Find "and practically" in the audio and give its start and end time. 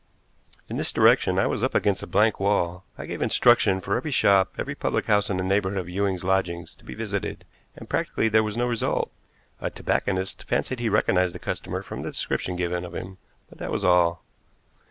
7.75-8.27